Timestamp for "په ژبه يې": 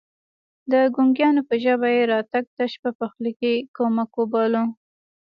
1.49-2.03